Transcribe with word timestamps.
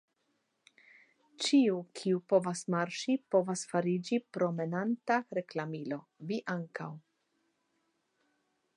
Ĉiu, 1.47 1.75
kiu 1.99 2.21
povas 2.33 2.63
marŝi, 2.75 3.17
povas 3.35 3.65
fariĝi 3.73 4.21
promenanta 4.39 5.21
reklamilo, 5.39 6.01
vi 6.33 6.45
ankaŭ. 6.59 6.93